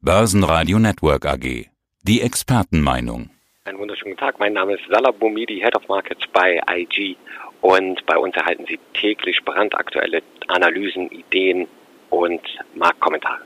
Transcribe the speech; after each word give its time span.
Börsenradio 0.00 0.78
Network 0.78 1.26
AG. 1.26 1.66
Die 2.04 2.20
Expertenmeinung. 2.20 3.30
Einen 3.64 3.78
wunderschönen 3.78 4.16
Tag. 4.16 4.38
Mein 4.38 4.52
Name 4.52 4.74
ist 4.74 4.84
Salah 4.88 5.10
Boumidi, 5.10 5.58
Head 5.58 5.74
of 5.74 5.88
Markets 5.88 6.22
bei 6.32 6.60
IG. 6.70 7.16
Und 7.62 8.06
bei 8.06 8.16
uns 8.16 8.36
erhalten 8.36 8.64
Sie 8.68 8.78
täglich 8.94 9.44
brandaktuelle 9.44 10.22
Analysen, 10.46 11.10
Ideen 11.10 11.66
und 12.10 12.40
Marktkommentare. 12.76 13.40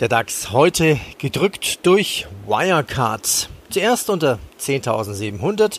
Der 0.00 0.08
DAX 0.08 0.50
heute 0.50 0.98
gedrückt 1.18 1.86
durch 1.86 2.26
Wirecard. 2.48 3.48
Zuerst 3.70 4.10
unter 4.10 4.40
10.700. 4.58 5.78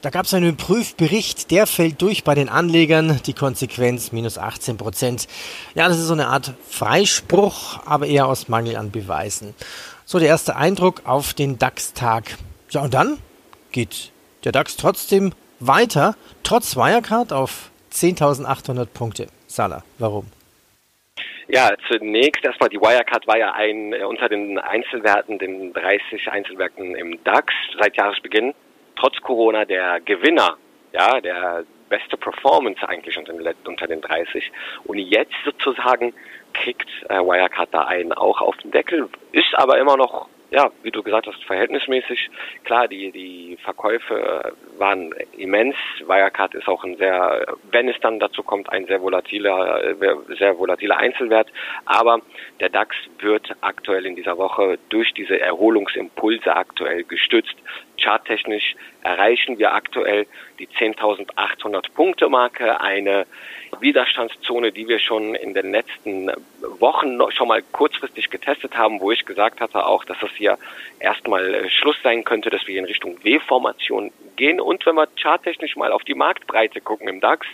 Da 0.00 0.08
gab 0.08 0.24
es 0.24 0.32
einen 0.32 0.56
Prüfbericht, 0.56 1.50
der 1.50 1.66
fällt 1.66 2.00
durch 2.00 2.24
bei 2.24 2.34
den 2.34 2.48
Anlegern. 2.48 3.20
Die 3.26 3.34
Konsequenz 3.34 4.12
minus 4.12 4.38
18 4.38 4.78
Prozent. 4.78 5.28
Ja, 5.74 5.88
das 5.88 5.98
ist 5.98 6.06
so 6.06 6.14
eine 6.14 6.28
Art 6.28 6.54
Freispruch, 6.70 7.80
aber 7.84 8.06
eher 8.06 8.28
aus 8.28 8.48
Mangel 8.48 8.76
an 8.76 8.92
Beweisen. 8.92 9.54
So 10.06 10.18
der 10.18 10.28
erste 10.28 10.56
Eindruck 10.56 11.02
auf 11.04 11.34
den 11.34 11.58
DAX-Tag. 11.58 12.38
Ja, 12.70 12.80
und 12.80 12.94
dann 12.94 13.18
geht 13.72 14.10
der 14.44 14.52
DAX 14.52 14.76
trotzdem 14.76 15.34
weiter, 15.58 16.16
trotz 16.44 16.76
Wirecard 16.76 17.34
auf 17.34 17.70
10.800 17.92 18.86
Punkte. 18.86 19.26
Salah, 19.48 19.84
warum? 19.98 20.28
Ja, 21.52 21.72
zunächst 21.88 22.44
erstmal, 22.44 22.68
die 22.68 22.80
Wirecard 22.80 23.26
war 23.26 23.36
ja 23.36 23.52
ein 23.52 23.92
äh, 23.92 24.04
unter 24.04 24.28
den 24.28 24.56
Einzelwerten, 24.58 25.36
den 25.38 25.72
30 25.72 26.30
Einzelwerten 26.30 26.94
im 26.94 27.22
DAX 27.24 27.52
seit 27.76 27.96
Jahresbeginn, 27.96 28.54
trotz 28.94 29.20
Corona 29.20 29.64
der 29.64 30.00
Gewinner, 30.00 30.56
ja, 30.92 31.20
der 31.20 31.64
beste 31.88 32.16
Performance 32.16 32.88
eigentlich 32.88 33.18
unter 33.18 33.32
den, 33.32 33.54
unter 33.66 33.88
den 33.88 34.00
30. 34.00 34.52
Und 34.84 34.98
jetzt 34.98 35.34
sozusagen 35.44 36.14
kriegt 36.52 36.88
äh, 37.08 37.18
Wirecard 37.18 37.74
da 37.74 37.84
einen 37.84 38.12
auch 38.12 38.40
auf 38.40 38.56
den 38.58 38.70
Deckel, 38.70 39.08
ist 39.32 39.52
aber 39.54 39.78
immer 39.78 39.96
noch 39.96 40.28
ja, 40.50 40.70
wie 40.82 40.90
du 40.90 41.02
gesagt 41.02 41.26
hast, 41.26 41.42
verhältnismäßig. 41.44 42.28
Klar, 42.64 42.88
die, 42.88 43.12
die 43.12 43.56
Verkäufe 43.62 44.52
waren 44.78 45.12
immens. 45.36 45.76
Wirecard 46.04 46.54
ist 46.54 46.68
auch 46.68 46.82
ein 46.84 46.96
sehr, 46.96 47.46
wenn 47.70 47.88
es 47.88 47.98
dann 48.00 48.18
dazu 48.18 48.42
kommt, 48.42 48.70
ein 48.70 48.86
sehr 48.86 49.00
volatiler, 49.00 49.94
sehr 50.38 50.58
volatiler 50.58 50.96
Einzelwert. 50.96 51.48
Aber 51.84 52.20
der 52.58 52.68
DAX 52.68 52.96
wird 53.20 53.54
aktuell 53.60 54.06
in 54.06 54.16
dieser 54.16 54.38
Woche 54.38 54.78
durch 54.88 55.12
diese 55.14 55.38
Erholungsimpulse 55.38 56.54
aktuell 56.54 57.04
gestützt. 57.04 57.54
Charttechnisch 58.00 58.74
erreichen 59.02 59.58
wir 59.58 59.72
aktuell 59.72 60.26
die 60.58 60.68
10.800 60.68 61.92
Punkte 61.92 62.28
Marke, 62.28 62.80
eine 62.80 63.26
Widerstandszone, 63.78 64.72
die 64.72 64.88
wir 64.88 64.98
schon 64.98 65.34
in 65.34 65.54
den 65.54 65.70
letzten 65.70 66.30
Wochen 66.80 67.18
schon 67.30 67.48
mal 67.48 67.62
kurzfristig 67.72 68.30
getestet 68.30 68.76
haben, 68.76 69.00
wo 69.00 69.10
ich 69.10 69.24
gesagt 69.24 69.60
hatte 69.60 69.86
auch, 69.86 70.04
dass 70.04 70.22
es 70.22 70.30
hier 70.36 70.58
erstmal 70.98 71.54
äh, 71.54 71.70
Schluss 71.70 71.96
sein 72.02 72.24
könnte, 72.24 72.50
dass 72.50 72.66
wir 72.66 72.78
in 72.78 72.84
Richtung 72.84 73.22
W-Formation 73.22 74.12
gehen. 74.36 74.60
Und 74.60 74.84
wenn 74.86 74.96
wir 74.96 75.08
charttechnisch 75.16 75.76
mal 75.76 75.92
auf 75.92 76.02
die 76.04 76.14
Marktbreite 76.14 76.80
gucken 76.80 77.08
im 77.08 77.20
DAX, 77.20 77.46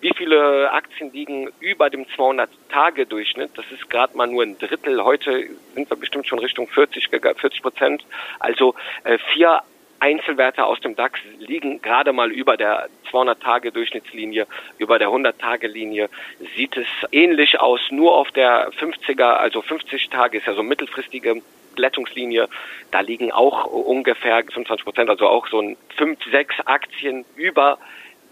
wie 0.00 0.12
viele 0.16 0.72
Aktien 0.72 1.12
liegen 1.12 1.48
über 1.60 1.88
dem 1.88 2.06
200-Tage-Durchschnitt? 2.06 3.52
Das 3.54 3.70
ist 3.70 3.88
gerade 3.88 4.16
mal 4.16 4.26
nur 4.26 4.42
ein 4.42 4.58
Drittel. 4.58 5.04
Heute 5.04 5.48
sind 5.74 5.88
wir 5.88 5.96
bestimmt 5.96 6.26
schon 6.26 6.40
Richtung 6.40 6.66
40, 6.66 7.08
40 7.08 7.62
Prozent. 7.62 8.04
Also 8.40 8.74
äh, 9.04 9.18
vier 9.32 9.62
Einzelwerte 10.02 10.64
aus 10.66 10.80
dem 10.80 10.96
DAX 10.96 11.20
liegen 11.38 11.80
gerade 11.80 12.12
mal 12.12 12.32
über 12.32 12.56
der 12.56 12.88
200-Tage-Durchschnittslinie, 13.12 14.48
über 14.78 14.98
der 14.98 15.10
100-Tage-Linie 15.10 16.08
sieht 16.56 16.76
es 16.76 16.88
ähnlich 17.12 17.60
aus. 17.60 17.80
Nur 17.92 18.12
auf 18.16 18.32
der 18.32 18.72
50er, 18.72 19.34
also 19.34 19.62
50 19.62 20.10
Tage 20.10 20.38
ist 20.38 20.48
ja 20.48 20.54
so 20.54 20.64
mittelfristige 20.64 21.40
Glättungslinie. 21.76 22.48
Da 22.90 22.98
liegen 22.98 23.30
auch 23.30 23.64
ungefähr 23.66 24.38
25 24.38 24.84
Prozent, 24.84 25.08
also 25.08 25.28
auch 25.28 25.46
so 25.46 25.60
ein 25.60 25.76
5, 25.96 26.18
6 26.32 26.56
Aktien 26.64 27.24
über 27.36 27.78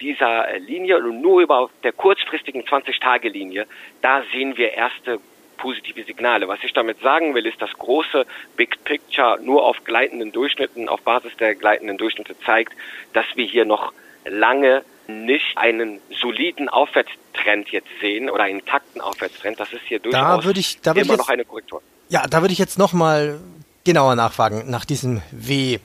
dieser 0.00 0.58
Linie 0.58 0.98
und 0.98 1.20
nur 1.20 1.40
über 1.40 1.70
der 1.84 1.92
kurzfristigen 1.92 2.64
20-Tage-Linie. 2.64 3.66
Da 4.02 4.24
sehen 4.32 4.56
wir 4.56 4.72
erste 4.72 5.20
positive 5.60 6.04
Signale. 6.04 6.48
Was 6.48 6.58
ich 6.64 6.72
damit 6.72 7.00
sagen 7.00 7.34
will, 7.34 7.46
ist, 7.46 7.60
dass 7.60 7.72
große 7.72 8.26
Big 8.56 8.82
Picture 8.84 9.38
nur 9.42 9.64
auf 9.64 9.84
gleitenden 9.84 10.32
Durchschnitten, 10.32 10.88
auf 10.88 11.02
Basis 11.02 11.36
der 11.38 11.54
gleitenden 11.54 11.98
Durchschnitte 11.98 12.34
zeigt, 12.44 12.72
dass 13.12 13.26
wir 13.36 13.44
hier 13.46 13.64
noch 13.64 13.92
lange 14.24 14.82
nicht 15.06 15.56
einen 15.56 16.00
soliden 16.20 16.68
Aufwärtstrend 16.68 17.68
jetzt 17.70 17.88
sehen 18.00 18.30
oder 18.30 18.44
einen 18.44 18.64
takten 18.64 19.00
Aufwärtstrend. 19.00 19.58
Das 19.58 19.72
ist 19.72 19.82
hier 19.86 19.98
durchaus 19.98 20.20
da 20.40 20.44
würde 20.44 20.60
ich, 20.60 20.80
da 20.80 20.92
immer 20.92 21.00
jetzt, 21.00 21.18
noch 21.18 21.28
eine 21.28 21.44
Korrektur. 21.44 21.82
Ja, 22.08 22.26
da 22.26 22.40
würde 22.40 22.52
ich 22.52 22.58
jetzt 22.58 22.78
noch 22.78 22.92
mal 22.92 23.40
genauer 23.84 24.14
nachfragen 24.14 24.70
nach 24.70 24.84
diesem 24.84 25.22
W. 25.30 25.78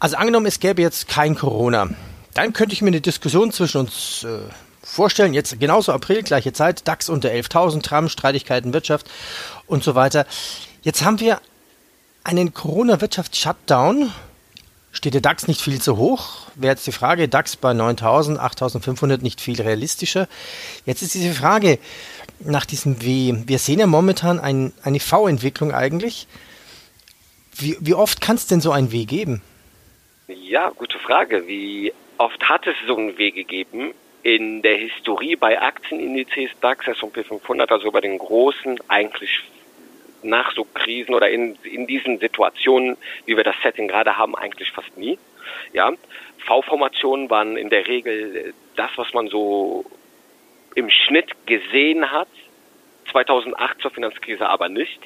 Also 0.00 0.16
angenommen, 0.16 0.46
es 0.46 0.60
gäbe 0.60 0.82
jetzt 0.82 1.08
kein 1.08 1.34
Corona, 1.34 1.88
dann 2.34 2.52
könnte 2.52 2.72
ich 2.72 2.82
mir 2.82 2.88
eine 2.88 3.00
Diskussion 3.00 3.52
zwischen 3.52 3.78
uns 3.78 4.24
äh, 4.24 4.40
vorstellen. 4.88 5.34
Jetzt 5.34 5.60
genauso 5.60 5.92
April, 5.92 6.22
gleiche 6.22 6.52
Zeit, 6.52 6.88
DAX 6.88 7.08
unter 7.08 7.28
11.000, 7.30 7.82
Tram, 7.82 8.08
Streitigkeiten, 8.08 8.72
Wirtschaft 8.72 9.08
und 9.66 9.84
so 9.84 9.94
weiter. 9.94 10.26
Jetzt 10.82 11.04
haben 11.04 11.20
wir 11.20 11.40
einen 12.24 12.54
Corona-Wirtschafts-Shutdown. 12.54 14.12
Steht 14.90 15.14
der 15.14 15.20
DAX 15.20 15.46
nicht 15.46 15.60
viel 15.60 15.80
zu 15.80 15.96
hoch? 15.96 16.46
Wäre 16.54 16.72
jetzt 16.72 16.86
die 16.86 16.92
Frage, 16.92 17.28
DAX 17.28 17.56
bei 17.56 17.72
9.000, 17.72 18.38
8.500 18.38 19.22
nicht 19.22 19.40
viel 19.40 19.60
realistischer. 19.60 20.26
Jetzt 20.86 21.02
ist 21.02 21.14
diese 21.14 21.34
Frage 21.34 21.78
nach 22.40 22.64
diesem 22.64 23.02
W. 23.02 23.34
Wir 23.46 23.58
sehen 23.58 23.78
ja 23.78 23.86
momentan 23.86 24.40
ein, 24.40 24.72
eine 24.82 25.00
V-Entwicklung 25.00 25.72
eigentlich. 25.72 26.26
Wie, 27.54 27.76
wie 27.80 27.94
oft 27.94 28.20
kann 28.20 28.36
es 28.36 28.46
denn 28.46 28.60
so 28.60 28.72
ein 28.72 28.90
W 28.92 29.04
geben? 29.04 29.42
Ja, 30.28 30.70
gute 30.70 30.98
Frage. 30.98 31.46
Wie 31.46 31.92
oft 32.16 32.42
hat 32.48 32.66
es 32.66 32.74
so 32.86 32.96
ein 32.96 33.18
W 33.18 33.30
gegeben? 33.30 33.94
In 34.22 34.62
der 34.62 34.76
Historie 34.76 35.36
bei 35.36 35.60
Aktienindizes 35.60 36.50
DAX, 36.60 36.88
S&P 36.88 37.24
500, 37.24 37.70
also 37.70 37.90
bei 37.90 38.00
den 38.00 38.18
großen, 38.18 38.78
eigentlich 38.88 39.44
nach 40.22 40.52
so 40.52 40.66
Krisen 40.74 41.14
oder 41.14 41.28
in, 41.28 41.56
in 41.62 41.86
diesen 41.86 42.18
Situationen, 42.18 42.96
wie 43.26 43.36
wir 43.36 43.44
das 43.44 43.54
Setting 43.62 43.88
gerade 43.88 44.16
haben, 44.16 44.34
eigentlich 44.34 44.72
fast 44.72 44.96
nie. 44.96 45.18
Ja, 45.72 45.92
V-Formationen 46.46 47.30
waren 47.30 47.56
in 47.56 47.70
der 47.70 47.86
Regel 47.86 48.54
das, 48.76 48.90
was 48.96 49.12
man 49.14 49.28
so 49.28 49.84
im 50.74 50.90
Schnitt 50.90 51.46
gesehen 51.46 52.10
hat. 52.10 52.28
2008 53.12 53.80
zur 53.80 53.90
Finanzkrise 53.90 54.48
aber 54.48 54.68
nicht. 54.68 55.00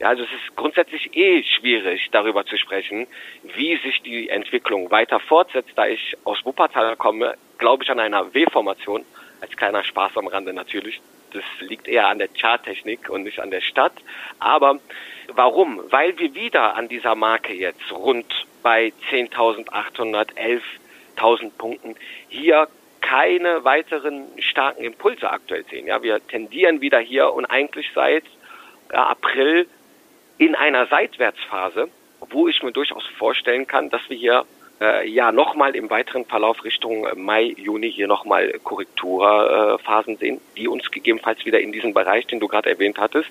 Ja, 0.00 0.08
also 0.08 0.22
es 0.22 0.30
ist 0.30 0.56
grundsätzlich 0.56 1.14
eh 1.14 1.42
schwierig, 1.42 2.08
darüber 2.10 2.46
zu 2.46 2.56
sprechen, 2.56 3.06
wie 3.54 3.76
sich 3.76 4.00
die 4.00 4.30
Entwicklung 4.30 4.90
weiter 4.90 5.20
fortsetzt. 5.20 5.72
Da 5.76 5.86
ich 5.86 6.16
aus 6.24 6.42
Wuppertal 6.44 6.96
komme, 6.96 7.36
glaube 7.58 7.84
ich 7.84 7.90
an 7.90 8.00
einer 8.00 8.32
W-Formation, 8.32 9.04
als 9.42 9.54
kleiner 9.56 9.84
Spaß 9.84 10.16
am 10.16 10.26
Rande 10.26 10.54
natürlich. 10.54 11.02
Das 11.34 11.44
liegt 11.60 11.86
eher 11.86 12.08
an 12.08 12.18
der 12.18 12.28
Charttechnik 12.28 13.10
und 13.10 13.24
nicht 13.24 13.40
an 13.40 13.50
der 13.50 13.60
Stadt. 13.60 13.92
Aber 14.38 14.80
warum? 15.34 15.82
Weil 15.90 16.18
wir 16.18 16.34
wieder 16.34 16.76
an 16.76 16.88
dieser 16.88 17.14
Marke 17.14 17.52
jetzt 17.52 17.92
rund 17.92 18.46
bei 18.62 18.94
10.800, 19.10 20.34
11.000 21.18 21.50
Punkten 21.58 21.94
hier 22.30 22.68
keine 23.02 23.64
weiteren 23.64 24.28
starken 24.38 24.82
Impulse 24.82 25.30
aktuell 25.30 25.64
sehen. 25.66 25.86
Ja, 25.86 26.02
wir 26.02 26.26
tendieren 26.26 26.80
wieder 26.80 27.00
hier 27.00 27.34
und 27.34 27.44
eigentlich 27.44 27.90
seit 27.94 28.24
April 28.88 29.68
in 30.40 30.54
einer 30.54 30.86
Seitwärtsphase, 30.86 31.88
wo 32.30 32.48
ich 32.48 32.62
mir 32.62 32.72
durchaus 32.72 33.04
vorstellen 33.18 33.66
kann, 33.66 33.90
dass 33.90 34.00
wir 34.08 34.16
hier 34.16 34.44
äh, 34.80 35.06
ja 35.06 35.32
nochmal 35.32 35.76
im 35.76 35.90
weiteren 35.90 36.24
Verlauf 36.24 36.64
Richtung 36.64 37.06
Mai, 37.14 37.54
Juni 37.58 37.92
hier 37.92 38.06
nochmal 38.06 38.58
Korrekturphasen 38.64 40.16
sehen, 40.16 40.40
die 40.56 40.66
uns 40.66 40.90
gegebenenfalls 40.90 41.44
wieder 41.44 41.60
in 41.60 41.72
diesen 41.72 41.92
Bereich, 41.92 42.26
den 42.26 42.40
du 42.40 42.48
gerade 42.48 42.70
erwähnt 42.70 42.98
hattest, 42.98 43.30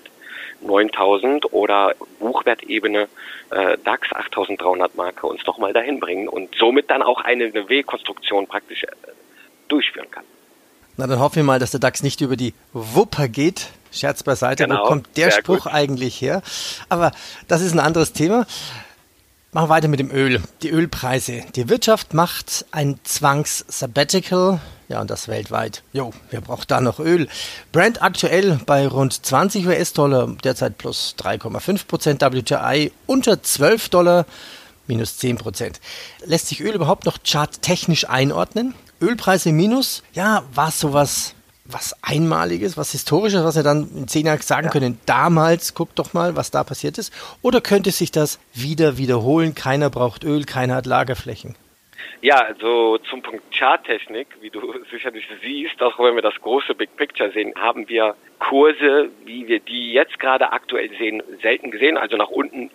9000 0.60 1.52
oder 1.52 1.96
Buchwertebene 2.20 3.08
äh, 3.50 3.76
DAX 3.82 4.12
8300 4.12 4.94
Marke 4.94 5.26
uns 5.26 5.44
nochmal 5.46 5.72
dahin 5.72 5.98
bringen 5.98 6.28
und 6.28 6.54
somit 6.54 6.90
dann 6.90 7.02
auch 7.02 7.22
eine, 7.22 7.46
eine 7.46 7.68
W-Konstruktion 7.68 8.46
praktisch 8.46 8.84
äh, 8.84 8.86
durchführen 9.66 10.12
kann. 10.12 10.24
Na, 10.96 11.08
dann 11.08 11.18
hoffen 11.18 11.36
wir 11.36 11.44
mal, 11.44 11.58
dass 11.58 11.72
der 11.72 11.80
DAX 11.80 12.04
nicht 12.04 12.20
über 12.20 12.36
die 12.36 12.54
Wupper 12.72 13.26
geht. 13.26 13.72
Scherz 13.92 14.22
beiseite, 14.22 14.64
genau, 14.64 14.84
wo 14.84 14.88
kommt 14.88 15.16
der 15.16 15.30
Spruch 15.30 15.64
gut. 15.64 15.72
eigentlich 15.72 16.20
her? 16.20 16.42
Aber 16.88 17.12
das 17.48 17.60
ist 17.60 17.72
ein 17.72 17.80
anderes 17.80 18.12
Thema. 18.12 18.46
Machen 19.52 19.64
wir 19.64 19.74
weiter 19.74 19.88
mit 19.88 19.98
dem 19.98 20.12
Öl. 20.12 20.40
Die 20.62 20.70
Ölpreise. 20.70 21.42
Die 21.56 21.68
Wirtschaft 21.68 22.14
macht 22.14 22.66
ein 22.70 23.00
Zwangs-Sabbatical. 23.02 24.60
Ja, 24.88 25.00
und 25.00 25.10
das 25.10 25.26
weltweit. 25.26 25.82
Jo, 25.92 26.12
wer 26.30 26.40
braucht 26.40 26.70
da 26.70 26.80
noch 26.80 27.00
Öl? 27.00 27.26
Brent 27.72 28.00
aktuell 28.00 28.60
bei 28.64 28.86
rund 28.86 29.26
20 29.26 29.66
US-Dollar, 29.66 30.28
derzeit 30.44 30.78
plus 30.78 31.16
3,5 31.18 31.86
Prozent. 31.88 32.22
WTI 32.22 32.92
unter 33.06 33.42
12 33.42 33.88
Dollar, 33.88 34.24
minus 34.86 35.18
10 35.18 35.38
Prozent. 35.38 35.80
Lässt 36.24 36.46
sich 36.46 36.60
Öl 36.60 36.74
überhaupt 36.74 37.06
noch 37.06 37.18
charttechnisch 37.24 38.08
einordnen? 38.08 38.74
Ölpreise 39.00 39.50
minus? 39.50 40.04
Ja, 40.12 40.44
war 40.54 40.70
sowas 40.70 41.34
was 41.72 41.96
Einmaliges, 42.02 42.76
was 42.76 42.92
Historisches, 42.92 43.44
was 43.44 43.56
wir 43.56 43.62
dann 43.62 43.88
in 43.94 44.08
zehn 44.08 44.26
Jahren 44.26 44.40
sagen 44.40 44.66
ja. 44.66 44.72
können, 44.72 44.98
damals, 45.06 45.74
guck 45.74 45.94
doch 45.94 46.12
mal, 46.12 46.36
was 46.36 46.50
da 46.50 46.64
passiert 46.64 46.98
ist? 46.98 47.12
Oder 47.42 47.60
könnte 47.60 47.90
sich 47.90 48.10
das 48.10 48.38
wieder 48.54 48.98
wiederholen? 48.98 49.54
Keiner 49.54 49.90
braucht 49.90 50.24
Öl, 50.24 50.44
keiner 50.44 50.76
hat 50.76 50.86
Lagerflächen. 50.86 51.56
Ja, 52.22 52.36
also 52.36 52.98
zum 52.98 53.22
Punkt 53.22 53.44
Charttechnik, 53.54 54.28
wie 54.40 54.50
du 54.50 54.74
sicherlich 54.90 55.26
siehst, 55.42 55.82
auch 55.82 55.98
wenn 55.98 56.14
wir 56.14 56.22
das 56.22 56.34
große 56.40 56.74
Big 56.74 56.96
Picture 56.96 57.30
sehen, 57.30 57.54
haben 57.56 57.88
wir 57.88 58.14
Kurse, 58.38 59.10
wie 59.24 59.48
wir 59.48 59.60
die 59.60 59.92
jetzt 59.92 60.18
gerade 60.18 60.52
aktuell 60.52 60.90
sehen, 60.98 61.22
selten 61.42 61.70
gesehen. 61.70 61.96
Also 61.96 62.16
nach 62.16 62.28
unten 62.28 62.70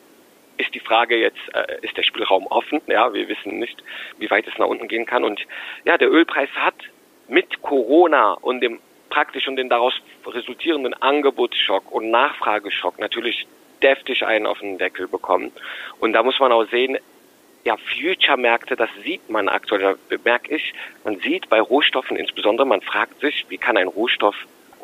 ist 0.57 0.73
die 0.73 0.79
Frage 0.79 1.17
jetzt, 1.17 1.41
äh, 1.53 1.79
ist 1.81 1.97
der 1.97 2.03
Spielraum 2.03 2.47
offen? 2.47 2.81
Ja, 2.87 3.13
wir 3.13 3.27
wissen 3.27 3.59
nicht, 3.59 3.83
wie 4.17 4.29
weit 4.29 4.47
es 4.47 4.57
nach 4.57 4.67
unten 4.67 4.87
gehen 4.87 5.05
kann. 5.05 5.23
Und 5.23 5.41
ja, 5.83 5.97
der 5.97 6.11
Ölpreis 6.11 6.49
hat 6.55 6.75
Corona 7.75 8.31
und 8.31 8.61
dem 8.61 8.79
praktisch 9.09 9.49
und 9.49 9.57
den 9.57 9.67
daraus 9.67 9.93
resultierenden 10.25 10.93
Angebotsschock 10.93 11.91
und 11.91 12.09
Nachfrageschock 12.09 12.99
natürlich 12.99 13.45
deftig 13.83 14.25
einen 14.25 14.45
auf 14.45 14.59
den 14.59 14.77
Deckel 14.77 15.09
bekommen. 15.09 15.51
Und 15.99 16.13
da 16.13 16.23
muss 16.23 16.39
man 16.39 16.53
auch 16.53 16.63
sehen, 16.69 16.97
ja, 17.65 17.75
Future-Märkte, 17.75 18.77
das 18.77 18.89
sieht 19.03 19.29
man 19.29 19.49
aktuell, 19.49 19.81
da 19.81 19.95
bemerke 20.07 20.55
ich, 20.55 20.73
man 21.03 21.19
sieht 21.19 21.49
bei 21.49 21.59
Rohstoffen 21.59 22.15
insbesondere, 22.15 22.65
man 22.65 22.79
fragt 22.79 23.19
sich, 23.19 23.45
wie 23.49 23.57
kann 23.57 23.75
ein 23.75 23.87
Rohstoff 23.87 24.35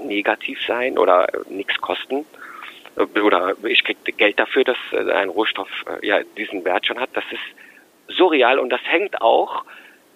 negativ 0.04 0.60
sein 0.68 0.98
oder 0.98 1.30
nichts 1.48 1.80
kosten? 1.80 2.26
Oder 2.98 3.56
ich 3.64 3.86
kriege 3.86 4.12
Geld 4.12 4.38
dafür, 4.38 4.66
dass 4.66 4.78
äh, 4.92 5.12
ein 5.14 5.30
Rohstoff 5.30 5.70
äh, 5.88 6.06
ja 6.06 6.24
diesen 6.36 6.66
Wert 6.66 6.86
schon 6.86 7.00
hat. 7.00 7.12
Das 7.14 7.24
ist 7.32 8.18
surreal 8.18 8.60
und 8.60 8.70
das 8.70 8.82
hängt 8.84 9.22
auch 9.22 9.64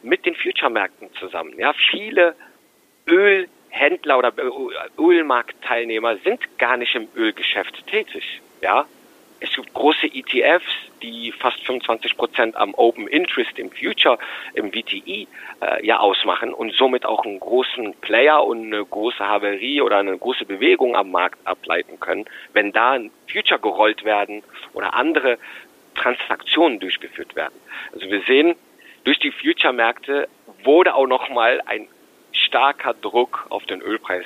mit 0.03 0.25
den 0.25 0.35
Future-Märkten 0.35 1.13
zusammen. 1.15 1.57
Ja, 1.57 1.73
viele 1.89 2.35
Ölhändler 3.07 4.17
oder 4.17 4.33
Ölmarktteilnehmer 4.97 6.17
sind 6.17 6.57
gar 6.57 6.77
nicht 6.77 6.95
im 6.95 7.07
Ölgeschäft 7.15 7.85
tätig. 7.87 8.41
Ja, 8.61 8.85
es 9.39 9.53
gibt 9.53 9.73
große 9.73 10.07
ETFs, 10.07 10.65
die 11.01 11.31
fast 11.31 11.63
25 11.65 12.17
Prozent 12.17 12.55
am 12.55 12.73
Open 12.73 13.07
Interest 13.07 13.59
im 13.59 13.69
Future, 13.69 14.17
im 14.53 14.71
VTI, 14.71 15.27
äh, 15.61 15.85
ja 15.85 15.99
ausmachen 15.99 16.53
und 16.53 16.73
somit 16.73 17.05
auch 17.05 17.25
einen 17.25 17.39
großen 17.39 17.93
Player 18.01 18.43
und 18.43 18.65
eine 18.73 18.83
große 18.83 19.19
Haverie 19.19 19.81
oder 19.81 19.97
eine 19.97 20.17
große 20.17 20.45
Bewegung 20.45 20.95
am 20.95 21.11
Markt 21.11 21.37
ableiten 21.45 21.99
können, 21.99 22.25
wenn 22.53 22.71
da 22.71 22.91
ein 22.91 23.11
Future 23.31 23.59
gerollt 23.59 24.03
werden 24.03 24.41
oder 24.73 24.93
andere 24.93 25.37
Transaktionen 25.95 26.79
durchgeführt 26.79 27.35
werden. 27.35 27.59
Also 27.93 28.09
wir 28.09 28.21
sehen, 28.21 28.55
durch 29.03 29.19
die 29.19 29.31
Future-Märkte 29.31 30.27
wurde 30.63 30.95
auch 30.95 31.07
nochmal 31.07 31.61
ein 31.65 31.87
starker 32.55 32.93
Druck 32.93 33.47
auf 33.49 33.65
den 33.65 33.81
Ölpreis 33.81 34.23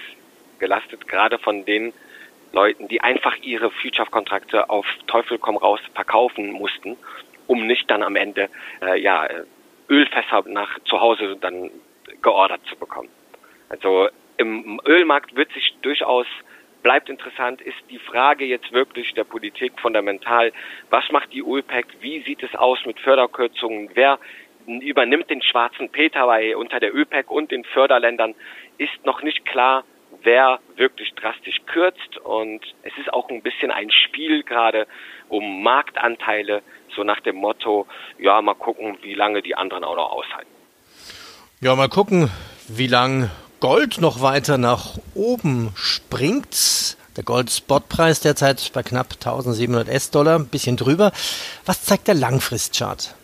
gelastet, 0.59 1.07
gerade 1.07 1.39
von 1.39 1.65
den 1.65 1.93
Leuten, 2.51 2.87
die 2.87 3.01
einfach 3.01 3.35
ihre 3.37 3.71
Future-Kontrakte 3.71 4.69
auf 4.69 4.85
Teufel 5.07 5.39
komm 5.39 5.57
raus 5.57 5.79
verkaufen 5.95 6.51
mussten, 6.51 6.95
um 7.47 7.65
nicht 7.65 7.89
dann 7.89 8.03
am 8.03 8.15
Ende 8.15 8.49
äh, 8.83 9.01
ja 9.01 9.27
Ölfässer 9.89 10.43
nach 10.45 10.77
zu 10.85 11.01
Hause 11.01 11.37
dann 11.41 11.71
geordert 12.21 12.61
zu 12.69 12.75
bekommen. 12.75 13.09
Also 13.69 14.09
im 14.37 14.79
Ölmarkt 14.85 15.35
wird 15.35 15.51
sich 15.53 15.75
durchaus 15.81 16.27
bleibt 16.83 17.09
interessant, 17.09 17.61
ist 17.61 17.77
die 17.89 17.99
Frage 17.99 18.45
jetzt 18.45 18.71
wirklich 18.71 19.13
der 19.13 19.23
Politik 19.23 19.73
fundamental. 19.81 20.53
Was 20.91 21.09
macht 21.11 21.33
die 21.33 21.43
OPEC? 21.43 21.87
Wie 21.99 22.21
sieht 22.21 22.43
es 22.43 22.55
aus 22.55 22.85
mit 22.85 22.99
Förderkürzungen? 22.99 23.89
Wer 23.95 24.19
übernimmt 24.81 25.29
den 25.29 25.41
schwarzen 25.41 25.89
Peter 25.89 26.25
bei 26.25 26.55
unter 26.55 26.79
der 26.79 26.95
ÖPEC 26.95 27.29
und 27.29 27.51
den 27.51 27.63
Förderländern? 27.63 28.35
Ist 28.77 29.05
noch 29.05 29.21
nicht 29.23 29.45
klar 29.45 29.83
wer 30.23 30.59
wirklich 30.75 31.13
drastisch 31.15 31.59
kürzt. 31.65 32.17
Und 32.23 32.61
es 32.83 32.93
ist 32.99 33.11
auch 33.13 33.29
ein 33.29 33.41
bisschen 33.41 33.71
ein 33.71 33.91
Spiel 33.91 34.43
gerade 34.43 34.87
um 35.29 35.63
Marktanteile, 35.63 36.61
so 36.95 37.03
nach 37.03 37.19
dem 37.21 37.35
Motto, 37.35 37.85
ja, 38.17 38.41
mal 38.41 38.55
gucken, 38.55 38.97
wie 39.01 39.13
lange 39.13 39.41
die 39.41 39.55
anderen 39.55 39.83
auch 39.83 39.95
noch 39.95 40.11
aushalten. 40.11 40.49
Ja, 41.61 41.75
mal 41.75 41.89
gucken, 41.89 42.31
wie 42.67 42.87
lange 42.87 43.29
Gold 43.59 43.99
noch 43.99 44.21
weiter 44.21 44.57
nach 44.57 44.97
oben 45.13 45.71
springt. 45.75 46.97
Der 47.17 47.23
Gold-Spot-Preis 47.23 48.21
derzeit 48.21 48.71
bei 48.73 48.81
knapp 48.81 49.13
1700 49.13 49.89
S-Dollar, 49.89 50.39
ein 50.39 50.47
bisschen 50.47 50.77
drüber. 50.77 51.11
Was 51.65 51.83
zeigt 51.83 52.07
der 52.07 52.15
Langfristchart? 52.15 53.15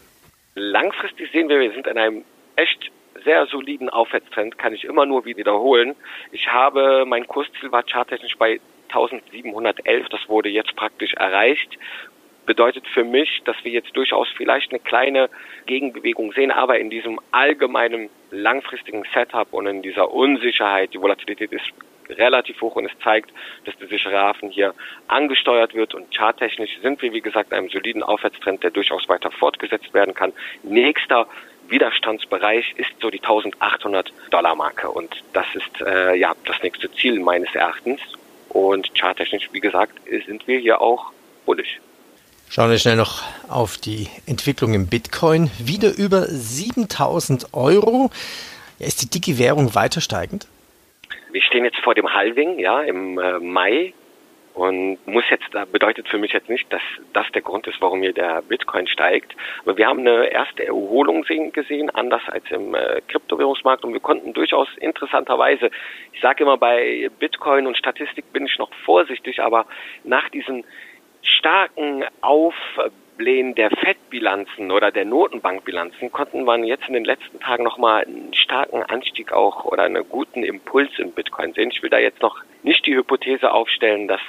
Langfristig 0.57 1.31
sehen 1.31 1.49
wir, 1.49 1.59
wir 1.59 1.73
sind 1.73 1.85
in 1.85 1.97
einem 1.97 2.23
echt 2.55 2.89
sehr 3.25 3.45
soliden 3.47 3.89
Aufwärtstrend, 3.89 4.57
kann 4.57 4.73
ich 4.73 4.85
immer 4.85 5.05
nur 5.05 5.25
wiederholen. 5.25 5.95
Ich 6.31 6.47
habe, 6.47 7.03
mein 7.05 7.27
Kursziel 7.27 7.73
war 7.73 7.83
charttechnisch 7.83 8.37
bei 8.37 8.61
1711, 8.87 10.07
das 10.07 10.29
wurde 10.29 10.47
jetzt 10.47 10.73
praktisch 10.77 11.13
erreicht. 11.15 11.77
Bedeutet 12.45 12.87
für 12.87 13.03
mich, 13.03 13.41
dass 13.43 13.57
wir 13.63 13.71
jetzt 13.73 13.97
durchaus 13.97 14.29
vielleicht 14.29 14.71
eine 14.71 14.79
kleine 14.79 15.29
Gegenbewegung 15.65 16.31
sehen, 16.31 16.51
aber 16.51 16.79
in 16.79 16.89
diesem 16.89 17.19
allgemeinen 17.31 18.09
langfristigen 18.31 19.03
Setup 19.13 19.51
und 19.51 19.67
in 19.67 19.81
dieser 19.81 20.13
Unsicherheit, 20.13 20.93
die 20.93 21.01
Volatilität 21.01 21.51
ist 21.51 21.73
relativ 22.09 22.61
hoch 22.61 22.75
und 22.75 22.85
es 22.85 22.91
zeigt, 23.03 23.31
dass 23.65 23.77
der 23.77 23.87
sichere 23.87 24.17
Hafen 24.17 24.49
hier 24.49 24.73
angesteuert 25.07 25.73
wird 25.73 25.93
und 25.93 26.13
charttechnisch 26.13 26.79
sind 26.81 27.01
wir, 27.01 27.13
wie 27.13 27.21
gesagt, 27.21 27.51
in 27.51 27.57
einem 27.57 27.69
soliden 27.69 28.03
Aufwärtstrend, 28.03 28.63
der 28.63 28.71
durchaus 28.71 29.07
weiter 29.09 29.31
fortgesetzt 29.31 29.93
werden 29.93 30.13
kann. 30.13 30.33
Nächster 30.63 31.27
Widerstandsbereich 31.67 32.75
ist 32.77 32.91
so 33.01 33.09
die 33.09 33.21
1800 33.21 34.13
Dollar 34.29 34.55
Marke 34.55 34.89
und 34.89 35.23
das 35.33 35.47
ist 35.55 35.81
äh, 35.81 36.15
ja 36.15 36.33
das 36.45 36.61
nächste 36.61 36.91
Ziel 36.91 37.19
meines 37.19 37.53
Erachtens 37.55 37.99
und 38.49 38.93
charttechnisch 38.95 39.49
wie 39.51 39.59
gesagt 39.59 39.97
sind 40.27 40.47
wir 40.47 40.59
hier 40.59 40.81
auch 40.81 41.11
bullisch. 41.45 41.79
Schauen 42.49 42.69
wir 42.69 42.77
schnell 42.77 42.95
noch 42.95 43.23
auf 43.49 43.77
die 43.77 44.07
Entwicklung 44.27 44.73
im 44.73 44.87
Bitcoin. 44.87 45.49
Wieder 45.57 45.93
über 45.97 46.25
7000 46.27 47.53
Euro. 47.53 48.11
Ja, 48.79 48.87
ist 48.87 49.01
die 49.01 49.09
dicke 49.09 49.37
Währung 49.37 49.73
weiter 49.75 49.99
steigend? 49.99 50.47
Wir 51.35 51.41
stehen 51.41 51.65
jetzt 51.65 51.79
vor 51.79 51.93
dem 51.93 52.13
Halving, 52.13 52.59
ja, 52.59 52.81
im 52.83 53.19
äh, 53.19 53.39
Mai 53.39 53.93
und 54.53 55.05
muss 55.05 55.25
jetzt, 55.29 55.51
bedeutet 55.69 56.07
für 56.07 56.17
mich 56.17 56.31
jetzt 56.31 56.47
nicht, 56.47 56.71
dass 56.71 56.81
das 57.11 57.29
der 57.33 57.41
Grund 57.41 57.67
ist, 57.67 57.81
warum 57.81 58.01
hier 58.01 58.13
der 58.13 58.41
Bitcoin 58.41 58.87
steigt. 58.87 59.35
Aber 59.63 59.75
wir 59.75 59.85
haben 59.85 59.99
eine 59.99 60.27
erste 60.27 60.65
Erholung 60.65 61.23
gesehen, 61.51 61.89
anders 61.89 62.21
als 62.27 62.49
im 62.51 62.73
äh, 62.73 63.01
Kryptowährungsmarkt. 63.09 63.83
Und 63.83 63.91
wir 63.91 63.99
konnten 63.99 64.31
durchaus 64.31 64.69
interessanterweise, 64.79 65.71
ich 66.13 66.21
sage 66.21 66.45
immer 66.45 66.57
bei 66.57 67.09
Bitcoin 67.19 67.67
und 67.67 67.75
Statistik 67.75 68.31
bin 68.31 68.45
ich 68.45 68.57
noch 68.57 68.73
vorsichtig, 68.85 69.41
aber 69.41 69.65
nach 70.05 70.29
diesen 70.29 70.63
starken 71.21 72.05
Aufblähen 73.15 73.55
der 73.55 73.69
Fettbilanzen 73.69 74.72
oder 74.72 74.91
der 74.91 75.05
Notenbankbilanzen 75.05 76.12
konnten 76.12 76.43
man 76.43 76.65
jetzt 76.65 76.89
in 76.89 76.95
den 76.95 77.05
letzten 77.05 77.39
Tagen 77.39 77.63
nochmal 77.63 78.03
einen 78.03 78.34
starken 78.34 78.84
Anstieg 78.84 79.31
auch 79.31 79.63
oder 79.63 79.84
einen 79.84 80.03
guten 80.10 80.43
Impuls 80.43 80.89
im 80.98 81.13
Bitcoin 81.13 81.53
sehen. 81.53 81.72
Ich 81.72 81.81
will 81.81 81.89
da 81.89 81.98
jetzt 81.98 82.22
noch 82.22 82.43
nicht 82.63 82.86
die 82.86 82.93
Hypothese 82.93 83.53
aufstellen, 83.53 84.10
dass 84.10 84.19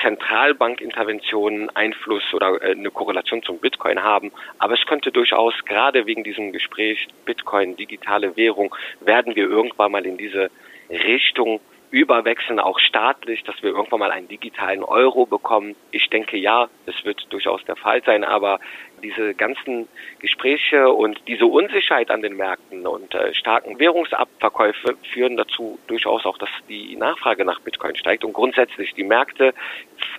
Zentralbankinterventionen 0.00 1.70
Einfluss 1.76 2.34
oder 2.34 2.60
äh, 2.62 2.72
eine 2.72 2.90
Korrelation 2.90 3.44
zum 3.44 3.58
Bitcoin 3.58 4.02
haben. 4.02 4.32
Aber 4.58 4.74
es 4.74 4.84
könnte 4.86 5.12
durchaus, 5.12 5.54
gerade 5.64 6.06
wegen 6.06 6.24
diesem 6.24 6.50
Gespräch 6.50 7.06
Bitcoin, 7.26 7.76
digitale 7.76 8.36
Währung, 8.36 8.74
werden 9.02 9.36
wir 9.36 9.44
irgendwann 9.44 9.92
mal 9.92 10.04
in 10.04 10.18
diese 10.18 10.50
Richtung 10.90 11.60
überwechseln, 11.90 12.60
auch 12.60 12.78
staatlich, 12.78 13.42
dass 13.44 13.62
wir 13.62 13.70
irgendwann 13.70 14.00
mal 14.00 14.10
einen 14.10 14.28
digitalen 14.28 14.82
Euro 14.82 15.26
bekommen. 15.26 15.76
Ich 15.90 16.08
denke 16.10 16.36
ja, 16.36 16.68
das 16.84 17.04
wird 17.04 17.26
durchaus 17.30 17.64
der 17.64 17.76
Fall 17.76 18.02
sein, 18.04 18.24
aber 18.24 18.58
diese 19.02 19.34
ganzen 19.34 19.88
Gespräche 20.18 20.88
und 20.88 21.20
diese 21.28 21.46
Unsicherheit 21.46 22.10
an 22.10 22.22
den 22.22 22.36
Märkten 22.36 22.86
und 22.86 23.14
äh, 23.14 23.34
starken 23.34 23.78
Währungsabverkäufe 23.78 24.96
führen 25.12 25.36
dazu 25.36 25.78
durchaus 25.86 26.24
auch, 26.24 26.38
dass 26.38 26.48
die 26.68 26.96
Nachfrage 26.96 27.44
nach 27.44 27.60
Bitcoin 27.60 27.96
steigt. 27.96 28.24
Und 28.24 28.32
grundsätzlich 28.32 28.94
die 28.94 29.04
Märkte 29.04 29.54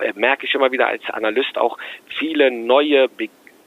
äh, 0.00 0.12
merke 0.14 0.46
ich 0.46 0.54
immer 0.54 0.72
wieder 0.72 0.86
als 0.86 1.02
Analyst 1.10 1.58
auch 1.58 1.76
viele 2.06 2.50
neue 2.50 3.08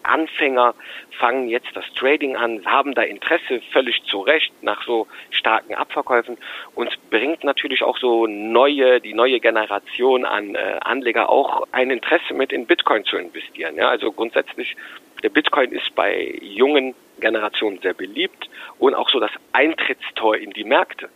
Anfänger 0.04 0.76
fangen 1.20 1.48
jetzt 1.48 1.70
das 1.74 1.86
Trading 1.96 2.36
an, 2.36 2.66
haben 2.66 2.94
da 2.94 3.02
Interesse 3.04 3.62
völlig 3.72 4.04
zu 4.04 4.22
Recht 4.22 4.52
nach 4.62 4.86
so 4.86 5.08
starken 5.30 5.76
Abverkäufen 5.76 6.38
und 6.76 6.90
bringt 7.10 7.44
natürlich 7.44 7.84
auch 7.84 7.98
so 7.98 8.28
neue, 8.28 9.02
die 9.02 9.14
neue 9.14 9.40
Generation 9.40 10.26
an 10.26 10.56
äh, 10.56 10.80
Anleger 10.82 11.30
auch 11.30 11.68
ein 11.72 11.92
Interesse 11.92 12.34
mit 12.34 12.52
in 12.52 12.66
Bitcoin 12.66 13.06
zu 13.06 13.18
investieren. 13.18 13.76
Ja, 13.76 13.90
also 13.90 14.12
grundsätzlich 14.12 14.76
der 15.24 15.30
Bitcoin 15.30 15.72
ist 15.72 15.94
bei 15.96 16.40
jungen 16.42 16.96
Generationen 17.20 17.80
sehr 17.82 17.94
beliebt 17.94 18.50
und 18.80 18.96
auch 18.96 19.10
so 19.10 19.20
das 19.20 19.32
Eintrittstor 19.52 20.36
in 20.38 20.52
die 20.52 20.64
Märkte. 20.64 21.10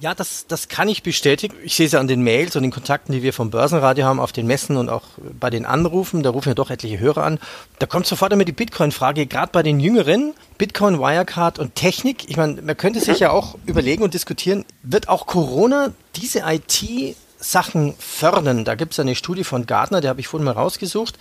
Ja, 0.00 0.14
das, 0.14 0.46
das 0.46 0.68
kann 0.68 0.88
ich 0.88 1.02
bestätigen. 1.02 1.56
Ich 1.64 1.74
sehe 1.74 1.86
es 1.86 1.92
ja 1.92 1.98
an 1.98 2.06
den 2.06 2.22
Mails 2.22 2.54
und 2.54 2.62
den 2.62 2.70
Kontakten, 2.70 3.12
die 3.12 3.22
wir 3.24 3.32
vom 3.32 3.50
Börsenradio 3.50 4.04
haben, 4.04 4.20
auf 4.20 4.30
den 4.30 4.46
Messen 4.46 4.76
und 4.76 4.88
auch 4.88 5.02
bei 5.40 5.50
den 5.50 5.66
Anrufen. 5.66 6.22
Da 6.22 6.30
rufen 6.30 6.50
ja 6.50 6.54
doch 6.54 6.70
etliche 6.70 7.00
Hörer 7.00 7.24
an. 7.24 7.40
Da 7.80 7.86
kommt 7.86 8.06
sofort 8.06 8.32
immer 8.32 8.44
die 8.44 8.52
Bitcoin-Frage, 8.52 9.26
gerade 9.26 9.50
bei 9.50 9.64
den 9.64 9.80
Jüngeren. 9.80 10.34
Bitcoin, 10.56 11.00
Wirecard 11.00 11.58
und 11.58 11.74
Technik. 11.74 12.30
Ich 12.30 12.36
meine, 12.36 12.62
man 12.62 12.76
könnte 12.76 13.00
sich 13.00 13.18
ja 13.18 13.30
auch 13.30 13.58
überlegen 13.66 14.04
und 14.04 14.14
diskutieren, 14.14 14.64
wird 14.84 15.08
auch 15.08 15.26
Corona 15.26 15.92
diese 16.14 16.44
IT 16.46 17.16
Sachen 17.38 17.94
fördern. 17.98 18.64
Da 18.64 18.74
gibt 18.74 18.92
es 18.92 19.00
eine 19.00 19.14
Studie 19.14 19.44
von 19.44 19.66
Gartner, 19.66 20.00
die 20.00 20.08
habe 20.08 20.20
ich 20.20 20.28
vorhin 20.28 20.44
mal 20.44 20.52
rausgesucht. 20.52 21.16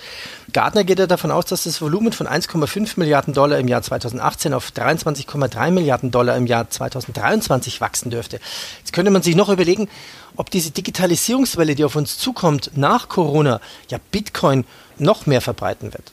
Gartner 0.51 0.83
geht 0.83 0.99
ja 0.99 1.07
davon 1.07 1.31
aus, 1.31 1.45
dass 1.45 1.63
das 1.65 1.81
Volumen 1.81 2.11
von 2.11 2.27
1,5 2.27 2.99
Milliarden 2.99 3.33
Dollar 3.33 3.59
im 3.59 3.67
Jahr 3.67 3.81
2018 3.81 4.53
auf 4.53 4.69
23,3 4.69 5.71
Milliarden 5.71 6.11
Dollar 6.11 6.35
im 6.35 6.47
Jahr 6.47 6.69
2023 6.69 7.81
wachsen 7.81 8.09
dürfte. 8.09 8.39
Jetzt 8.79 8.93
könnte 8.93 9.11
man 9.11 9.21
sich 9.21 9.35
noch 9.35 9.49
überlegen, 9.49 9.89
ob 10.35 10.49
diese 10.49 10.71
Digitalisierungswelle, 10.71 11.75
die 11.75 11.83
auf 11.83 11.95
uns 11.95 12.17
zukommt 12.17 12.71
nach 12.75 13.09
Corona, 13.09 13.61
ja 13.89 13.99
Bitcoin 14.11 14.65
noch 14.97 15.27
mehr 15.27 15.41
verbreiten 15.41 15.93
wird. 15.93 16.11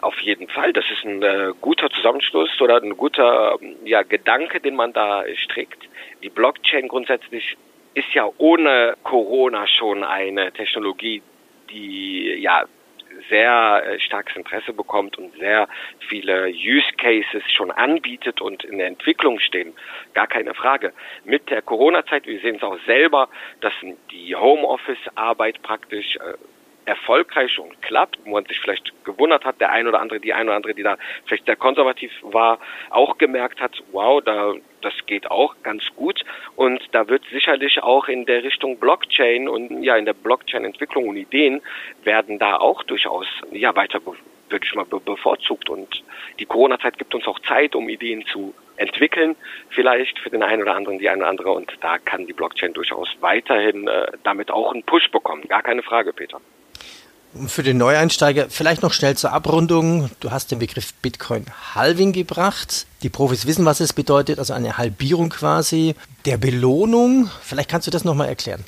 Auf 0.00 0.18
jeden 0.20 0.48
Fall. 0.48 0.72
Das 0.72 0.84
ist 0.90 1.04
ein 1.04 1.22
äh, 1.22 1.52
guter 1.60 1.90
Zusammenschluss 1.90 2.48
oder 2.60 2.82
ein 2.82 2.96
guter 2.96 3.58
ja, 3.84 4.02
Gedanke, 4.02 4.58
den 4.60 4.74
man 4.74 4.92
da 4.92 5.22
strickt. 5.44 5.84
Die 6.22 6.30
Blockchain 6.30 6.88
grundsätzlich 6.88 7.56
ist 7.94 8.12
ja 8.14 8.28
ohne 8.38 8.96
Corona 9.02 9.66
schon 9.66 10.04
eine 10.04 10.52
Technologie, 10.52 11.22
die 11.70 12.34
ja 12.40 12.64
sehr 13.28 13.84
äh, 13.86 14.00
starkes 14.00 14.36
Interesse 14.36 14.72
bekommt 14.72 15.18
und 15.18 15.34
sehr 15.38 15.68
viele 16.08 16.48
Use 16.48 16.92
Cases 16.96 17.42
schon 17.52 17.70
anbietet 17.70 18.40
und 18.40 18.64
in 18.64 18.78
der 18.78 18.86
Entwicklung 18.86 19.38
stehen. 19.38 19.74
Gar 20.14 20.26
keine 20.26 20.54
Frage. 20.54 20.92
Mit 21.24 21.50
der 21.50 21.62
Corona-Zeit, 21.62 22.26
wir 22.26 22.40
sehen 22.40 22.56
es 22.56 22.62
auch 22.62 22.78
selber, 22.86 23.28
dass 23.60 23.72
die 24.10 24.34
Homeoffice-Arbeit 24.34 25.62
praktisch 25.62 26.16
äh, 26.16 26.34
erfolgreich 26.84 27.58
und 27.58 27.80
klappt, 27.82 28.18
wo 28.24 28.32
man 28.32 28.44
sich 28.46 28.58
vielleicht 28.60 28.92
gewundert 29.04 29.44
hat, 29.44 29.60
der 29.60 29.70
ein 29.70 29.86
oder 29.86 30.00
andere, 30.00 30.20
die 30.20 30.32
ein 30.32 30.48
oder 30.48 30.56
andere, 30.56 30.74
die 30.74 30.82
da 30.82 30.96
vielleicht 31.26 31.46
sehr 31.46 31.56
konservativ 31.56 32.12
war, 32.22 32.58
auch 32.90 33.18
gemerkt 33.18 33.60
hat, 33.60 33.82
wow, 33.92 34.22
da 34.22 34.54
das 34.80 34.94
geht 35.06 35.30
auch 35.30 35.54
ganz 35.62 35.84
gut. 35.94 36.24
Und 36.56 36.82
da 36.90 37.08
wird 37.08 37.22
sicherlich 37.30 37.82
auch 37.82 38.08
in 38.08 38.26
der 38.26 38.42
Richtung 38.42 38.78
Blockchain 38.78 39.48
und 39.48 39.82
ja 39.82 39.96
in 39.96 40.06
der 40.06 40.12
Blockchain 40.12 40.64
Entwicklung 40.64 41.08
und 41.08 41.16
Ideen 41.16 41.62
werden 42.02 42.38
da 42.38 42.56
auch 42.56 42.82
durchaus 42.82 43.26
ja 43.52 43.74
weiter 43.76 44.00
würde 44.04 44.66
ich 44.66 44.74
mal 44.74 44.84
bevorzugt. 44.84 45.68
Und 45.68 46.04
die 46.38 46.46
Corona 46.46 46.78
Zeit 46.78 46.98
gibt 46.98 47.14
uns 47.14 47.26
auch 47.26 47.38
Zeit, 47.40 47.74
um 47.74 47.88
Ideen 47.88 48.24
zu 48.26 48.54
entwickeln, 48.76 49.36
vielleicht 49.70 50.18
für 50.18 50.30
den 50.30 50.42
einen 50.42 50.62
oder 50.62 50.74
anderen, 50.74 50.98
die 50.98 51.08
eine 51.08 51.20
oder 51.20 51.30
andere. 51.30 51.52
Und 51.52 51.72
da 51.80 51.98
kann 51.98 52.26
die 52.26 52.32
Blockchain 52.32 52.72
durchaus 52.72 53.08
weiterhin 53.20 53.88
äh, 53.88 54.12
damit 54.22 54.50
auch 54.50 54.72
einen 54.72 54.82
Push 54.82 55.10
bekommen, 55.10 55.42
gar 55.48 55.62
keine 55.62 55.82
Frage, 55.82 56.12
Peter. 56.12 56.40
Für 57.46 57.62
den 57.62 57.78
Neueinsteiger 57.78 58.50
vielleicht 58.50 58.82
noch 58.82 58.92
schnell 58.92 59.16
zur 59.16 59.32
Abrundung. 59.32 60.10
Du 60.20 60.30
hast 60.30 60.50
den 60.50 60.58
Begriff 60.58 60.92
Bitcoin 61.00 61.46
Halving 61.74 62.12
gebracht. 62.12 62.86
Die 63.02 63.08
Profis 63.08 63.46
wissen, 63.46 63.64
was 63.64 63.80
es 63.80 63.94
bedeutet, 63.94 64.38
also 64.38 64.52
eine 64.52 64.76
Halbierung 64.76 65.30
quasi 65.30 65.94
der 66.26 66.36
Belohnung. 66.36 67.30
Vielleicht 67.40 67.70
kannst 67.70 67.86
du 67.86 67.90
das 67.90 68.04
nochmal 68.04 68.28
erklären. 68.28 68.64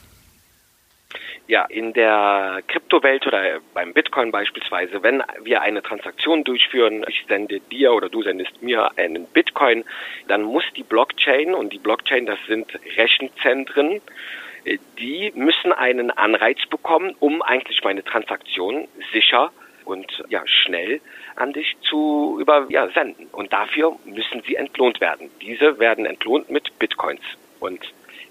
Ja, 1.47 1.67
in 1.67 1.93
der 1.93 2.63
Kryptowelt 2.67 3.27
oder 3.27 3.61
beim 3.75 3.93
Bitcoin 3.93 4.33
beispielsweise, 4.33 5.03
wenn 5.03 5.23
wir 5.43 5.61
eine 5.61 5.83
Transaktion 5.83 6.43
durchführen, 6.43 7.05
ich 7.07 7.27
sende 7.29 7.61
dir 7.61 7.93
oder 7.93 8.09
du 8.09 8.23
sendest 8.23 8.63
mir 8.63 8.97
einen 8.97 9.27
Bitcoin, 9.27 9.85
dann 10.27 10.43
muss 10.43 10.65
die 10.75 10.85
Blockchain 10.85 11.55
und 11.55 11.71
die 11.75 11.79
Blockchain, 11.79 12.25
das 12.25 12.39
sind 12.49 12.67
Rechenzentren, 12.97 14.01
die 14.99 15.33
müssen 15.35 15.73
einen 15.73 16.11
Anreiz 16.11 16.59
bekommen, 16.71 17.15
um 17.21 17.43
eigentlich 17.43 17.83
meine 17.85 18.05
Transaktion 18.05 18.89
sicher 19.13 19.53
und 19.85 20.25
ja 20.29 20.43
schnell 20.47 21.01
an 21.37 21.53
dich 21.53 21.77
zu 21.83 22.39
übersenden. 22.41 22.73
Ja, 22.73 22.89
senden. 22.91 23.27
und 23.33 23.53
dafür 23.53 23.97
müssen 24.05 24.43
sie 24.47 24.57
entlohnt 24.57 25.01
werden. 25.01 25.31
Diese 25.43 25.79
werden 25.79 26.07
entlohnt 26.07 26.51
mit 26.51 26.79
Bitcoins. 26.79 27.23
Und 27.61 27.81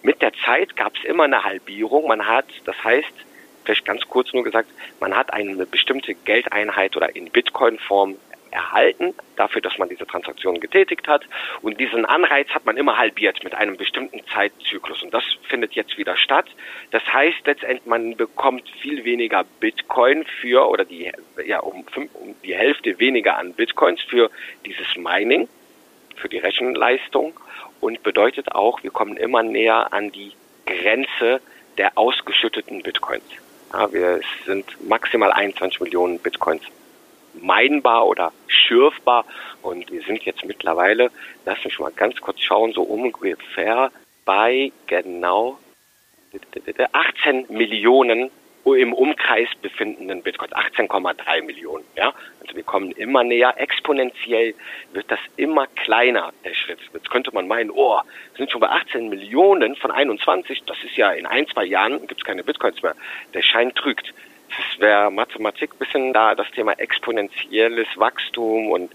mit 0.02 0.22
der 0.22 0.34
Zeit 0.46 0.76
gab 0.76 0.96
es 0.98 1.04
immer 1.04 1.24
eine 1.24 1.44
Halbierung. 1.44 2.08
Man 2.08 2.28
hat, 2.28 2.46
das 2.66 2.82
heißt, 2.84 3.14
vielleicht 3.64 3.86
ganz 3.86 4.02
kurz 4.08 4.34
nur 4.34 4.44
gesagt, 4.44 4.70
man 5.00 5.16
hat 5.16 5.32
eine 5.34 5.66
bestimmte 5.66 6.14
Geldeinheit 6.14 6.98
oder 6.98 7.16
in 7.16 7.30
Bitcoin-Form 7.30 8.18
erhalten, 8.54 9.14
dafür, 9.36 9.62
dass 9.62 9.78
man 9.78 9.90
diese 9.90 10.06
Transaktion 10.06 10.60
getätigt 10.60 11.08
hat. 11.08 11.24
Und 11.62 11.80
diesen 11.80 12.06
Anreiz 12.06 12.50
hat 12.50 12.66
man 12.66 12.78
immer 12.78 12.98
halbiert 12.98 13.44
mit 13.44 13.56
einem 13.56 13.78
bestimmten 13.78 14.22
Zeitzyklus. 14.34 15.04
Und 15.04 15.14
das 15.14 15.24
findet 15.44 15.74
jetzt 15.74 15.98
wieder 15.98 16.16
statt. 16.16 16.46
Das 16.92 17.04
heißt 17.12 17.46
letztendlich, 17.46 17.86
man 17.86 18.16
bekommt 18.16 18.70
viel 18.82 19.04
weniger 19.04 19.44
Bitcoin 19.60 20.26
für, 20.42 20.70
oder 20.70 20.86
die, 20.86 21.12
ja, 21.46 21.60
um, 21.60 21.86
fünf, 21.88 22.14
um 22.16 22.36
die 22.44 22.56
Hälfte 22.56 23.00
weniger 23.00 23.38
an 23.38 23.54
Bitcoins 23.54 24.02
für 24.02 24.30
dieses 24.66 24.96
Mining, 24.96 25.50
für 26.16 26.30
die 26.30 26.38
Rechenleistung. 26.38 27.40
Und 27.82 28.04
bedeutet 28.04 28.54
auch, 28.54 28.82
wir 28.84 28.92
kommen 28.92 29.18
immer 29.18 29.44
näher 29.44 29.92
an 29.92 30.12
die 30.12 30.32
Grenze 30.66 31.42
der 31.78 31.98
ausgeschütteten 31.98 32.82
Bitcoins. 32.84 33.26
Ja, 33.74 33.92
wir 33.92 34.22
sind 34.46 34.66
maximal 34.88 35.32
21 35.32 35.82
Millionen 35.82 36.20
Bitcoins 36.20 36.64
meinbar 37.34 38.08
oder 38.08 38.32
schürfbar. 38.48 39.26
Und 39.62 39.92
wir 39.92 40.02
sind 40.04 40.24
jetzt 40.24 40.46
mittlerweile, 40.46 41.12
lass 41.46 41.64
mich 41.64 41.80
mal 41.80 41.92
ganz 41.92 42.20
kurz 42.22 42.42
schauen, 42.42 42.74
so 42.74 42.84
ungefähr 42.84 43.92
bei 44.26 44.72
genau 44.88 45.58
18 46.94 47.46
Millionen 47.50 48.32
im 48.66 48.94
Umkreis 48.94 49.50
befindenden 49.62 50.24
Bitcoins, 50.24 50.54
18,3 50.54 51.42
Millionen. 51.44 51.84
Ja, 51.96 52.14
also 52.42 52.56
wir 52.56 52.64
kommen 52.64 52.92
immer 52.92 53.24
näher. 53.24 53.54
Exponentiell 53.58 54.56
wird 54.94 55.12
das 55.12 55.20
immer 55.36 55.68
kleiner 55.68 56.32
der 56.46 56.54
Schritt. 56.54 56.80
Jetzt 56.94 57.10
könnte 57.10 57.34
man 57.34 57.48
meinen, 57.48 57.70
oh, 57.70 57.98
wir 57.98 58.38
sind 58.38 58.52
schon 58.52 58.62
bei 58.62 58.70
18 58.70 59.10
Millionen 59.10 59.76
von 59.76 59.92
21. 59.92 60.64
Das 60.66 60.78
ist 60.84 60.96
ja 60.96 61.12
in 61.12 61.26
ein 61.26 61.46
zwei 61.48 61.66
Jahren 61.66 62.08
gibt 62.08 62.22
es 62.22 62.26
keine 62.26 62.44
Bitcoins 62.44 62.82
mehr. 62.82 62.96
Der 63.34 63.42
Schein 63.42 63.74
trügt 63.76 64.14
das 64.58 64.80
wäre 64.80 65.12
Mathematik 65.12 65.78
bisschen 65.80 66.14
da, 66.14 66.36
das 66.36 66.50
Thema 66.52 66.74
exponentielles 66.74 67.88
Wachstum 67.96 68.72
und 68.72 68.92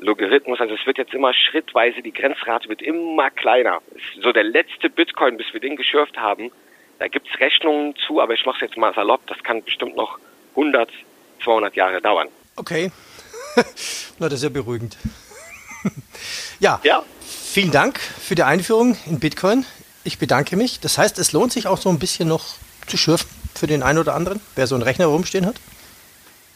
Logarithmus. 0.00 0.60
Also 0.60 0.74
es 0.74 0.86
wird 0.86 0.98
jetzt 0.98 1.14
immer 1.14 1.32
schrittweise, 1.34 2.02
die 2.02 2.12
Grenzrate 2.12 2.68
wird 2.68 2.82
immer 2.82 3.30
kleiner. 3.30 3.80
So 4.20 4.32
der 4.32 4.44
letzte 4.44 4.90
Bitcoin, 4.90 5.36
bis 5.36 5.52
wir 5.52 5.60
den 5.60 5.76
geschürft 5.76 6.16
haben, 6.16 6.50
da 6.98 7.08
gibt's 7.08 7.38
Rechnungen 7.40 7.94
zu, 8.06 8.20
aber 8.20 8.34
ich 8.34 8.44
mache 8.46 8.56
es 8.56 8.70
jetzt 8.70 8.76
mal 8.76 8.94
salopp, 8.94 9.26
das 9.26 9.42
kann 9.42 9.62
bestimmt 9.62 9.96
noch 9.96 10.18
100, 10.50 10.88
200 11.42 11.74
Jahre 11.74 12.00
dauern. 12.00 12.28
Okay. 12.56 12.90
Na, 14.18 14.28
das 14.28 14.34
ist 14.34 14.44
ja 14.44 14.48
beruhigend. 14.50 14.96
ja. 16.60 16.80
ja. 16.84 17.02
Vielen 17.20 17.70
Dank 17.70 17.98
für 17.98 18.34
die 18.34 18.44
Einführung 18.44 18.96
in 19.06 19.20
Bitcoin. 19.20 19.66
Ich 20.04 20.18
bedanke 20.18 20.56
mich. 20.56 20.80
Das 20.80 20.98
heißt, 20.98 21.18
es 21.18 21.32
lohnt 21.32 21.52
sich 21.52 21.66
auch 21.66 21.78
so 21.78 21.88
ein 21.88 21.98
bisschen 21.98 22.28
noch 22.28 22.44
zu 22.86 22.96
schürfen 22.96 23.28
für 23.62 23.68
den 23.68 23.84
einen 23.84 24.00
oder 24.00 24.16
anderen, 24.16 24.40
wer 24.56 24.66
so 24.66 24.74
einen 24.74 24.82
Rechner 24.82 25.06
rumstehen 25.06 25.46
hat? 25.46 25.54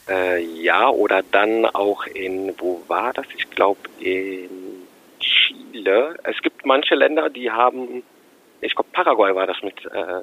Äh, 0.09 0.43
ja, 0.43 0.89
oder 0.89 1.23
dann 1.31 1.65
auch 1.65 2.05
in, 2.05 2.53
wo 2.57 2.81
war 2.89 3.13
das? 3.13 3.25
Ich 3.37 3.49
glaube 3.49 3.79
in 4.01 4.49
Chile. 5.21 6.17
Es 6.23 6.41
gibt 6.41 6.65
manche 6.65 6.95
Länder, 6.95 7.29
die 7.29 7.49
haben, 7.49 8.03
ich 8.59 8.75
glaube 8.75 8.89
Paraguay 8.91 9.33
war 9.33 9.47
das 9.47 9.61
mit, 9.63 9.85
äh, 9.85 10.21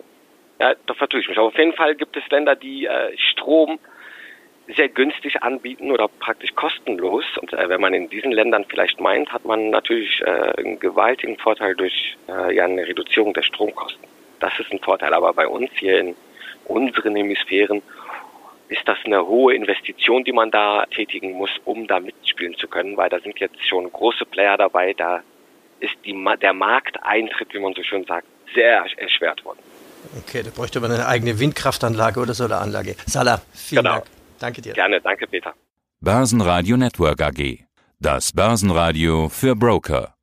ja, 0.60 0.74
da 0.86 0.92
vertue 0.92 1.20
ich 1.20 1.28
mich. 1.28 1.38
Aber 1.38 1.46
auf 1.46 1.56
jeden 1.56 1.72
Fall 1.72 1.94
gibt 1.94 2.18
es 2.18 2.28
Länder, 2.28 2.54
die 2.54 2.84
äh, 2.84 3.16
Strom 3.16 3.78
sehr 4.76 4.90
günstig 4.90 5.42
anbieten 5.42 5.90
oder 5.90 6.08
praktisch 6.08 6.54
kostenlos. 6.54 7.24
Und 7.40 7.54
äh, 7.54 7.66
wenn 7.70 7.80
man 7.80 7.94
in 7.94 8.10
diesen 8.10 8.30
Ländern 8.30 8.66
vielleicht 8.68 9.00
meint, 9.00 9.32
hat 9.32 9.46
man 9.46 9.70
natürlich 9.70 10.20
äh, 10.20 10.52
einen 10.58 10.78
gewaltigen 10.78 11.38
Vorteil 11.38 11.76
durch 11.76 12.18
äh, 12.28 12.54
ja, 12.54 12.66
eine 12.66 12.86
Reduzierung 12.86 13.32
der 13.32 13.42
Stromkosten. 13.42 14.04
Das 14.40 14.52
ist 14.60 14.70
ein 14.70 14.80
Vorteil. 14.80 15.14
Aber 15.14 15.32
bei 15.32 15.48
uns 15.48 15.70
hier 15.76 15.98
in 15.98 16.14
unseren 16.64 17.16
Hemisphären 17.16 17.82
ist 18.68 18.82
das 18.86 18.98
eine 19.04 19.26
hohe 19.26 19.54
Investition, 19.54 20.24
die 20.24 20.32
man 20.32 20.50
da 20.50 20.84
tätigen 20.86 21.32
muss, 21.32 21.50
um 21.64 21.86
da 21.86 22.00
mitspielen 22.00 22.54
zu 22.56 22.66
können, 22.66 22.96
weil 22.96 23.08
da 23.10 23.20
sind 23.20 23.38
jetzt 23.38 23.62
schon 23.68 23.90
große 23.90 24.24
Player 24.24 24.56
dabei, 24.56 24.94
da 24.94 25.22
ist 25.80 25.94
die, 26.04 26.14
der 26.40 26.52
Markteintritt, 26.52 27.52
wie 27.52 27.60
man 27.60 27.74
so 27.74 27.82
schön 27.82 28.04
sagt, 28.04 28.26
sehr 28.54 28.84
erschwert 28.96 29.44
worden. 29.44 29.58
Okay, 30.18 30.42
da 30.42 30.50
bräuchte 30.50 30.80
man 30.80 30.92
eine 30.92 31.06
eigene 31.06 31.38
Windkraftanlage 31.38 32.20
oder 32.20 32.34
so 32.34 32.44
eine 32.44 32.56
Anlage. 32.56 32.96
Salah, 33.06 33.40
vielen 33.52 33.82
genau. 33.82 33.96
Dank. 33.96 34.06
Danke 34.38 34.62
dir. 34.62 34.72
Gerne, 34.72 35.00
danke 35.00 35.26
Peter. 35.26 35.54
Börsenradio 36.00 36.76
Network 36.76 37.22
AG. 37.22 37.64
Das 37.98 38.32
Börsenradio 38.32 39.28
für 39.28 39.56
Broker. 39.56 40.13